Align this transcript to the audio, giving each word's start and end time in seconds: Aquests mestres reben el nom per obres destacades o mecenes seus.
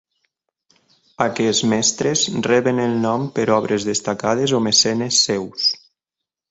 Aquests 1.25 1.67
mestres 1.73 2.25
reben 2.49 2.81
el 2.87 2.97
nom 3.05 3.29
per 3.37 3.47
obres 3.59 3.87
destacades 3.93 4.59
o 4.61 4.65
mecenes 4.71 5.23
seus. 5.29 5.75